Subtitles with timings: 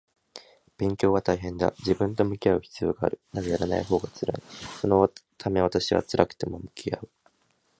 [0.79, 1.75] 勉強は大変だ。
[1.77, 3.19] 自分と向き合う必要がある。
[3.35, 4.41] だが、やらないほうが辛い。
[4.81, 7.09] そのため私は辛くても向き合う